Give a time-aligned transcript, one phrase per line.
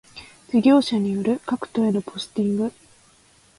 [0.51, 2.73] 事業者による各戸へのポスティング